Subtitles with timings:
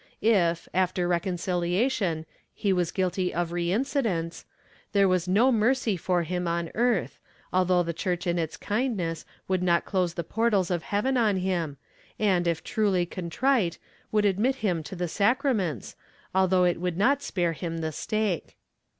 [0.23, 4.45] If, after reconciliation, he was guilty of reincidence,
[4.93, 7.19] there was no mercy for him on earth,
[7.53, 11.77] although the Church in its kindness, would not close the portals of heaven on him
[12.17, 13.77] and, if truly contrite,
[14.11, 15.95] would admit him to the sacraments,
[16.33, 18.57] although it would not spare him the stake.